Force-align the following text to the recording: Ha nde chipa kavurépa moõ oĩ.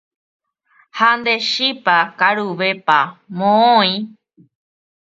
Ha 0.97 1.09
nde 1.17 1.33
chipa 1.49 1.97
kavurépa 2.19 2.99
moõ 3.37 3.67
oĩ. 3.79 3.93